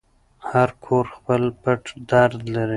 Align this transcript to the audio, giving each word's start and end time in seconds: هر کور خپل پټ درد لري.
هر 0.49 0.69
کور 0.85 1.05
خپل 1.15 1.41
پټ 1.63 1.83
درد 2.11 2.39
لري. 2.53 2.69